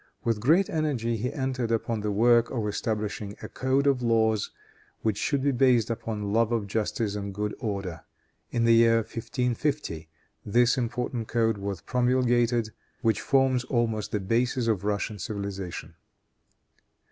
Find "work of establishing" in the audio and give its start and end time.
2.11-3.35